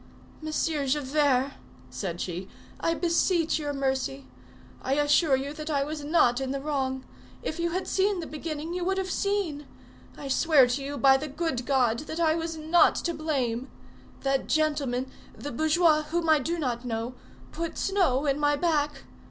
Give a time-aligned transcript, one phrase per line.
[0.41, 1.53] "Monsieur Javert,"
[1.91, 2.47] said she,
[2.79, 4.25] "I beseech your mercy.
[4.81, 7.05] I assure you that I was not in the wrong.
[7.43, 9.67] If you had seen the beginning, you would have seen.
[10.17, 13.69] I swear to you by the good God that I was not to blame!
[14.21, 17.13] That gentleman, the bourgeois, whom I do not know,
[17.51, 19.03] put snow in my back.